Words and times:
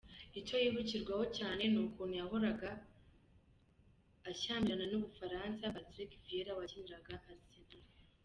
Icyo 0.39 0.55
yibukirwaho 0.63 1.25
cyane 1.37 1.63
ni 1.71 1.79
ukuntu 1.83 2.13
yahoraga 2.21 2.71
ashyamira 4.31 4.83
n’umufaransa 4.91 5.73
Patrick 5.75 6.11
Vieira 6.23 6.51
wakiniraga 6.57 7.11
Arsenal. 7.17 7.83